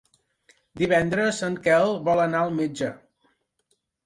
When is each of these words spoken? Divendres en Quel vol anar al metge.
Divendres 0.81 1.41
en 1.49 1.57
Quel 1.67 1.93
vol 2.09 2.23
anar 2.25 2.41
al 2.47 2.57
metge. 2.63 2.91